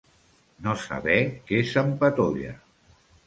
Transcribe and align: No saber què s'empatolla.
No 0.67 0.73
saber 0.83 1.17
què 1.51 1.61
s'empatolla. 1.73 2.57